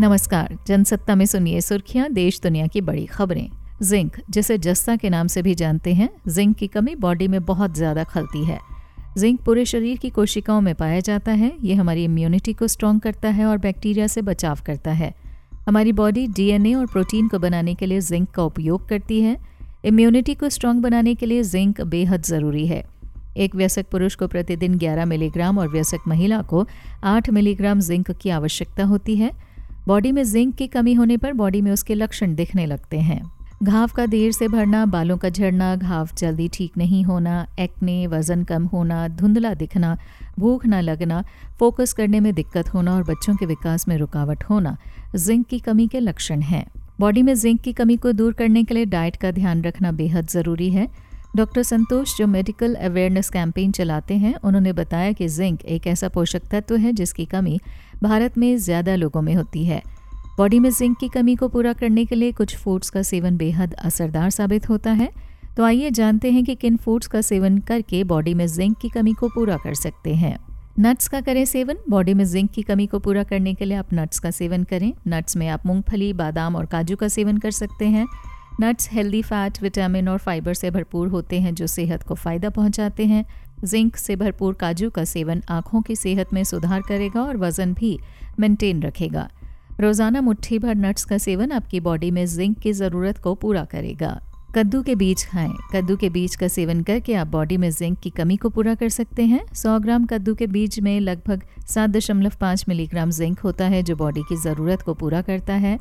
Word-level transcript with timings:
नमस्कार, 0.00 0.58
जनसत्ता 0.66 1.14
में 1.14 1.26
सुनिए 1.26 1.60
सुर्खियाँ, 1.60 2.10
देश 2.10 2.40
दुनिया 2.40 2.66
की 2.66 2.80
बड़ी 2.80 3.06
खबरें। 3.06 3.50
जिंक, 3.82 4.16
जिसे 4.30 4.58
जस्ता 4.58 4.96
के 4.96 5.10
नाम 5.10 5.26
से 5.26 5.42
भी 5.42 5.54
जानते 5.54 5.94
हैं, 5.94 6.10
जिंक 6.28 6.56
की 6.56 6.66
कमी 6.66 6.94
बॉडी 6.94 7.28
में 7.28 7.44
बहुत 7.44 7.74
ज़्यादा 7.74 8.04
खलती 8.04 8.44
है। 8.44 8.58
जिंक 9.18 9.40
पूरे 9.40 9.64
शरीर 9.64 9.96
की 9.96 10.10
कोशिकाओं 10.10 10.60
में 10.60 10.74
पाया 10.74 11.00
जाता 11.00 11.32
है, 11.32 11.52
ये 11.62 11.74
हमारी 11.74 12.04
इम्यूनिटी 12.04 12.52
को 12.52 12.66
स्ट्रॉन्ग 12.66 13.00
करता 13.00 13.28
है 13.28 13.46
और 13.46 13.58
बैक्टीरिया 13.58 14.06
से 14.06 14.22
बचाव 14.22 14.58
करता 14.66 14.90
है। 14.90 15.14
हमारी 15.66 15.92
बॉडी 15.92 16.26
डीएनए 16.26 16.74
और 16.74 16.86
प्रोटीन 16.86 17.28
को 17.28 17.38
बनाने 17.38 17.74
के 17.74 17.86
लिए 17.86 18.00
जिंक 18.00 18.30
का 18.30 18.42
उपयोग 18.42 18.88
करती 18.88 19.20
है। 19.20 19.36
इम्यूनिटी 19.84 20.34
को 20.34 20.48
स्ट्रॉन्ग 20.48 20.82
बनाने 20.82 21.14
के 21.14 21.26
लिए 21.26 21.42
जिंक 21.42 21.80
बेहद 21.80 22.22
ज़रूरी 22.22 22.66
है। 22.66 22.84
एक 23.36 23.54
व्यसक 23.54 23.86
पुरुष 23.90 24.14
को 24.14 24.28
प्रतिदिन 24.28 24.78
11 24.78 25.04
मिलीग्राम 25.04 25.58
और 25.58 25.68
व्यसक 25.68 26.08
महिला 26.08 26.42
को 26.42 26.66
8 27.04 27.30
मिलीग्राम 27.30 27.80
जिंक 27.80 28.10
की 28.10 28.30
आवश्यकता 28.30 28.84
होती 28.84 29.16
है। 29.16 29.45
बॉडी 29.88 30.12
में 30.12 30.24
जिंक 30.24 30.54
की 30.54 30.66
कमी 30.66 30.94
होने 30.94 31.16
पर 31.16 31.32
बॉडी 31.32 31.60
में 31.60 31.70
उसके 31.72 31.94
लक्षण 31.94 32.34
दिखने 32.34 32.66
लगते 32.66 33.00
हैं। 33.00 33.20
घाव 33.62 33.90
का 33.96 34.06
देर 34.06 34.32
से 34.32 34.48
भरना, 34.48 34.86
बालों 34.86 35.16
का 35.16 35.28
झड़ना, 35.28 35.76
घाव 35.76 36.08
जल्दी 36.18 36.48
ठीक 36.48 36.72
नहीं 36.76 37.04
होना 37.04 37.46
एक्ने 37.58 38.06
वज़न 38.06 38.42
कम 38.44 38.64
होना, 38.64 39.08
धुंधला 39.08 39.54
दिखना, 39.54 39.96
भूख 40.38 40.66
न 40.66 40.80
लगना 40.80 41.24
फोकस 41.58 41.92
करने 41.92 42.20
में 42.20 42.34
दिक्कत 42.34 42.74
होना 42.74 42.94
और 42.94 43.02
बच्चों 43.02 43.36
के 43.36 43.46
विकास 43.46 43.88
में 43.88 43.96
रुकावट 43.98 44.44
होना, 44.44 44.76
जिंक 45.16 45.46
की 45.46 45.58
कमी 45.58 45.88
के 45.88 46.00
लक्षण 46.00 46.40
हैं। 46.40 46.66
बॉडी 47.00 47.22
में 47.22 47.34
जिंक 47.34 47.60
की 47.60 47.72
कमी 47.72 47.96
को 47.96 48.12
दूर 48.12 48.32
करने 48.32 48.64
के 48.64 48.74
लिए 48.74 48.84
डाइट 48.84 49.16
का 49.16 49.30
ध्यान 49.30 49.62
रखना 49.62 49.92
बेहद 49.92 50.28
ज़रूरी 50.28 50.70
है। 50.70 50.88
डॉक्टर 51.36 51.62
संतोष, 51.62 52.18
जो 52.18 52.26
मेडिकल 52.26 52.74
अवेयरनेस 52.74 53.28
कैंपेन 53.30 53.72
चलाते 53.72 54.14
हैं, 54.14 54.34
उन्होंने 54.34 54.72
बताया 54.72 55.12
कि 55.12 55.28
जिंक 55.28 55.64
एक 55.64 55.86
ऐसा 55.86 56.08
पोषक 56.08 56.42
तत्व 56.50 56.76
है 56.76 56.92
जिसकी 56.92 57.24
कमी 57.24 57.60
भारत 58.02 58.38
में 58.38 58.56
ज़्यादा 58.56 58.94
लोगों 58.94 59.22
में 59.22 59.34
होती 59.34 59.64
है। 59.64 59.82
बॉडी 60.38 60.58
में 60.58 60.70
जिंक 60.70 60.98
की 60.98 61.08
कमी 61.08 61.34
को 61.36 61.48
पूरा 61.48 61.72
करने 61.72 62.04
के 62.04 62.14
लिए 62.14 62.32
कुछ 62.32 62.56
फूड्स 62.56 62.90
का 62.90 63.02
सेवन 63.02 63.36
बेहद 63.36 63.74
असरदार 63.74 64.30
साबित 64.30 64.68
होता 64.68 64.92
है। 64.92 65.10
तो 65.56 65.64
आइए 65.64 65.90
जानते 65.90 66.30
हैं 66.32 66.44
कि 66.44 66.54
किन 66.54 66.76
फूड्स 66.76 67.06
का 67.06 67.20
सेवन 67.20 67.58
करके 67.58 68.02
बॉडी 68.04 68.34
में 68.34 68.46
जिंक 68.46 68.76
की 68.78 68.88
कमी 68.88 69.12
को 69.12 69.28
पूरा 69.28 69.56
कर 69.56 69.74
सकते 69.74 70.14
हैं। 70.14 70.36
नट्स 70.80 71.08
का 71.08 71.20
करें 71.20 71.44
सेवन 71.44 71.76
बॉडी 71.90 72.14
में 72.14 72.24
जिंक 72.24 72.50
की 72.50 72.62
कमी 72.62 72.86
को 72.86 72.98
पूरा 72.98 73.22
करने 73.22 73.54
के 73.54 73.64
लिए 73.64 73.76
आप 73.76 73.94
नट्स 73.94 74.18
का 74.18 74.30
सेवन 74.30 74.64
करें। 74.64 74.92
नट्स 75.08 75.36
में 75.36 75.48
आप 75.48 75.66
मूंगफली, 75.66 76.12
बादाम 76.12 76.56
और 76.56 76.66
काजू 76.66 76.96
का 76.96 77.08
सेवन 77.08 77.36
कर 77.36 77.50
सकते 77.50 77.84
हैं। 77.84 78.06
नट्स 78.60 78.88
हेल्दी 78.92 79.22
फैट 79.22 79.62
विटामिन 79.62 80.08
और 80.08 80.18
फाइबर 80.18 80.54
से 80.54 80.70
भरपूर 80.70 81.08
होते 81.08 81.40
हैं, 81.40 81.54
जो 81.54 81.66
सेहत 81.66 82.02
को 82.02 82.14
फ़ायदा 82.14 82.50
पहुंचाते 82.50 83.06
हैं। 83.06 83.24
जिंक 83.64 83.96
से 83.96 84.16
भरपूर 84.16 84.54
काजू 84.54 84.90
का 84.90 85.04
सेवन 85.04 85.42
आँखों 85.50 85.82
की 85.82 85.96
सेहत 85.96 86.32
में 86.32 86.42
सुधार 86.44 86.82
करेगा 86.88 87.22
और 87.22 87.36
वज़न 87.36 87.72
भी 87.74 87.98
मेंटेन 88.40 88.82
रखेगा। 88.82 89.28
रोज़ाना 89.80 90.20
मुट्ठी 90.20 90.58
भर 90.58 90.74
नट्स 90.74 91.04
का 91.04 91.18
सेवन 91.18 91.52
आपकी 91.52 91.80
बॉडी 91.80 92.10
में 92.10 92.24
जिंक 92.26 92.58
की 92.58 92.72
ज़रूरत 92.72 93.18
को 93.18 93.34
पूरा 93.34 93.64
करेगा। 93.64 94.20
कद्दू 94.54 94.82
के 94.82 94.94
बीज 94.94 95.24
खाएँ। 95.26 95.52
कद्दू 95.72 95.96
के 95.96 96.08
बीज 96.10 96.36
का 96.36 96.48
सेवन 96.48 96.80
करके 96.82 97.14
आप 97.14 97.26
बॉडी 97.26 97.56
में 97.56 97.70
जिंक 97.70 97.98
की 97.98 98.10
कमी 98.10 98.36
को 98.36 98.48
पूरा 98.48 98.74
कर 98.74 98.88
सकते 98.88 99.24
हैं। 99.24 99.40
100 99.54 99.78
ग्राम 99.80 100.04
कद्दू 100.06 100.34
के 100.34 100.46
बीज 100.46 100.78
में 100.80 100.98
लगभग 101.00 101.42
सात 101.66 101.90
दशमलव 101.90 102.32
पाँच 102.40 102.64
मिलीग्राम 102.68 103.10
जिंक 103.10 103.40
होता 103.40 103.64
है 103.64 103.82
जो 103.82 103.96
बॉडी 103.96 104.22
की 104.22 104.36
ज़रूरत 104.36 104.82
को 104.82 104.94
पूरा 104.94 105.20
करता 105.22 105.54
है। 105.54 105.78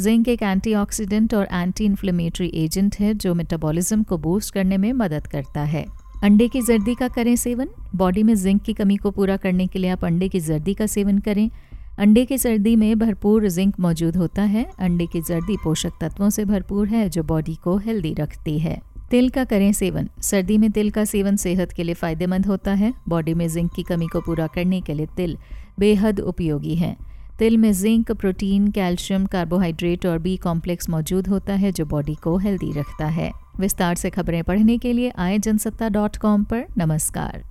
जिंक 0.00 0.28
एक 0.28 0.42
एंटीऑक्सीडेंट 0.42 1.34
और 1.34 1.48
एंटी 1.52 1.84
इन्फ्लेमेटरी 1.84 2.50
एजेंट 2.54 2.96
है 3.00 3.12
जो 3.14 3.34
मेटाबॉलिज्म 3.34 4.02
को 4.02 4.18
बूस्ट 4.18 4.54
करने 4.54 4.76
में 4.76 4.92
मदद 4.92 5.26
करता 5.26 5.62
है। 5.64 5.84
अंडे 6.22 6.46
की 6.48 6.60
जर्दी 6.62 6.94
का 6.94 7.08
करें 7.08 7.36
सेवन। 7.36 7.68
बॉडी 7.94 8.22
में 8.22 8.34
जिंक 8.34 8.62
की 8.62 8.72
कमी 8.72 8.96
को 8.96 9.10
पूरा 9.10 9.36
करने 9.36 9.66
के 9.66 9.78
लिए 9.78 9.90
आप 9.90 10.04
अंडे 10.04 10.28
की 10.28 10.40
जर्दी 10.40 10.74
का 10.74 10.86
सेवन 10.86 11.18
करें। 11.18 11.50
अंडे 11.98 12.24
की 12.24 12.38
सर्दी 12.38 12.76
में 12.76 12.98
भरपूर 12.98 13.48
जिंक 13.48 13.80
मौजूद 13.80 14.16
होता 14.16 14.42
है। 14.42 14.64
अंडे 14.78 15.06
की 15.06 15.20
जर्दी 15.20 15.56
पोषक 15.64 15.92
तत्वों 16.00 16.30
से 16.30 16.44
भरपूर 16.44 16.88
है, 16.88 17.08
जो 17.08 17.22
बॉडी 17.22 17.54
को 17.54 17.76
हेल्दी 17.76 18.14
रखती 18.14 18.58
है। 18.58 18.80
तिल 19.10 19.30
का 19.30 19.44
करें 19.44 19.72
सेवन। 19.72 20.08
सर्दी 20.20 20.58
में 20.58 20.70
तिल 20.70 20.90
का 20.90 21.04
सेवन 21.04 21.36
सेहत 21.36 21.72
के 21.72 21.84
लिए 21.84 21.94
फ़ायदेमंद 21.94 22.46
होता 22.46 22.74
है। 22.74 22.94
बॉडी 23.08 23.34
में 23.34 23.48
जिंक 23.48 23.72
की 23.72 23.82
कमी 23.82 24.06
को 24.06 24.20
पूरा 24.20 24.46
करने 24.46 24.80
के 24.80 24.94
लिए 24.94 25.06
तिल 25.16 25.36
बेहद 25.78 26.20
उपयोगी 26.20 26.74
है। 26.74 26.96
तिल 27.38 27.56
में 27.56 27.72
जिंक 27.72 28.12
प्रोटीन 28.12 28.70
कैल्शियम 28.70 29.26
कार्बोहाइड्रेट 29.26 30.06
और 30.06 30.18
बी 30.18 30.36
कॉम्प्लेक्स 30.42 30.88
मौजूद 30.90 31.28
होता 31.28 31.52
है 31.62 31.72
जो 31.72 31.84
बॉडी 31.86 32.14
को 32.22 32.36
हेल्दी 32.38 32.72
रखता 32.72 33.06
है 33.20 33.30
विस्तार 33.60 33.94
से 33.96 34.10
खबरें 34.10 34.42
पढ़ने 34.44 34.78
के 34.78 34.92
लिए 34.92 35.12
आए 35.16 35.38
जनसत्ता 35.38 35.88
डॉट 35.96 36.16
कॉम 36.16 36.44
पर 36.52 36.66
नमस्कार 36.78 37.42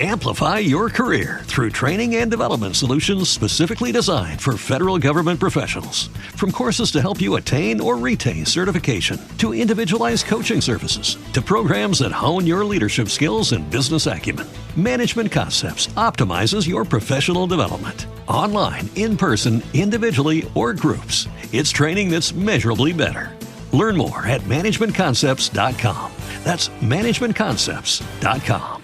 Amplify 0.00 0.58
your 0.58 0.88
career 0.88 1.40
through 1.44 1.68
training 1.70 2.14
and 2.16 2.30
development 2.30 2.76
solutions 2.76 3.28
specifically 3.28 3.92
designed 3.92 4.40
for 4.40 4.56
federal 4.56 4.98
government 4.98 5.38
professionals. 5.38 6.06
From 6.34 6.50
courses 6.50 6.90
to 6.92 7.02
help 7.02 7.20
you 7.20 7.36
attain 7.36 7.78
or 7.80 7.98
retain 7.98 8.46
certification, 8.46 9.20
to 9.38 9.52
individualized 9.52 10.26
coaching 10.26 10.62
services, 10.62 11.18
to 11.34 11.42
programs 11.42 11.98
that 11.98 12.10
hone 12.10 12.46
your 12.46 12.64
leadership 12.64 13.10
skills 13.10 13.52
and 13.52 13.70
business 13.70 14.06
acumen, 14.06 14.46
Management 14.76 15.30
Concepts 15.30 15.88
optimizes 15.88 16.66
your 16.66 16.86
professional 16.86 17.46
development. 17.46 18.06
Online, 18.26 18.88
in 18.96 19.18
person, 19.18 19.62
individually, 19.74 20.50
or 20.54 20.72
groups, 20.72 21.28
it's 21.52 21.70
training 21.70 22.08
that's 22.08 22.32
measurably 22.32 22.94
better. 22.94 23.36
Learn 23.74 23.98
more 23.98 24.26
at 24.26 24.40
managementconcepts.com. 24.42 26.12
That's 26.42 26.70
managementconcepts.com. 26.80 28.82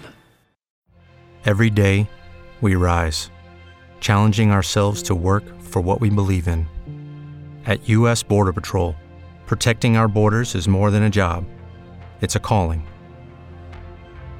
Every 1.45 1.69
day, 1.71 2.07
we 2.61 2.75
rise, 2.75 3.31
challenging 3.99 4.51
ourselves 4.51 5.01
to 5.03 5.15
work 5.15 5.43
for 5.59 5.81
what 5.81 6.01
we 6.01 6.11
believe 6.11 6.47
in. 6.47 6.67
At 7.65 7.89
U.S. 7.89 8.21
Border 8.21 8.53
Patrol, 8.53 8.95
protecting 9.47 9.97
our 9.97 10.07
borders 10.07 10.53
is 10.53 10.67
more 10.67 10.91
than 10.91 11.01
a 11.03 11.09
job, 11.09 11.45
it's 12.21 12.35
a 12.35 12.39
calling. 12.39 12.85